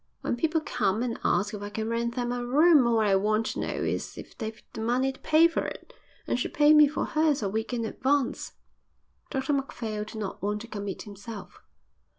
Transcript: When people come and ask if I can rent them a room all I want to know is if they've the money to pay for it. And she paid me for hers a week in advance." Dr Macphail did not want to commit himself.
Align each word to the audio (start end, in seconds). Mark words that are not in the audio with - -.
When 0.21 0.35
people 0.35 0.61
come 0.61 1.03
and 1.03 1.19
ask 1.23 1.53
if 1.53 1.61
I 1.61 1.69
can 1.69 1.87
rent 1.87 2.15
them 2.15 2.31
a 2.31 2.43
room 2.43 2.87
all 2.87 2.97
I 3.01 3.13
want 3.13 3.45
to 3.53 3.59
know 3.59 3.67
is 3.83 4.17
if 4.17 4.35
they've 4.35 4.59
the 4.73 4.81
money 4.81 5.11
to 5.11 5.19
pay 5.19 5.47
for 5.47 5.63
it. 5.63 5.93
And 6.25 6.39
she 6.39 6.47
paid 6.47 6.75
me 6.75 6.87
for 6.87 7.05
hers 7.05 7.43
a 7.43 7.49
week 7.49 7.71
in 7.71 7.85
advance." 7.85 8.53
Dr 9.29 9.53
Macphail 9.53 10.03
did 10.05 10.15
not 10.15 10.41
want 10.41 10.61
to 10.61 10.67
commit 10.67 11.03
himself. 11.03 11.61